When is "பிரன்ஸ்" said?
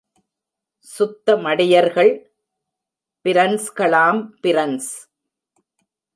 4.43-4.91